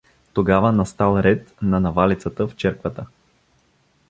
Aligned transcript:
Тогава 0.33 0.71
настал 0.71 1.17
ред 1.19 1.55
на 1.61 1.79
навалицата 1.79 2.47
в 2.47 2.55
черквата. 2.55 3.05